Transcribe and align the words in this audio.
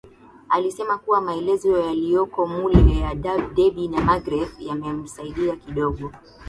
Alisema 0.49 0.97
kuwa 0.97 1.21
maelezo 1.21 1.77
yaliyoko 1.77 2.47
mule 2.47 2.97
ya 2.99 3.15
Debby 3.15 3.87
na 3.87 4.01
Magreth 4.01 4.61
yatamsaidia 4.61 5.55
kidogo 5.55 6.11